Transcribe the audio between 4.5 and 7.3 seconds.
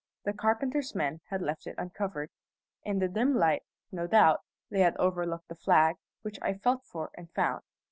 they had overlooked the flag, which I felt for